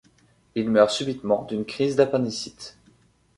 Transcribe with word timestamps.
Il 0.55 0.71
meurt 0.71 0.89
subitement 0.89 1.43
d'une 1.43 1.63
crise 1.63 1.95
d'appendicite. 1.95 2.75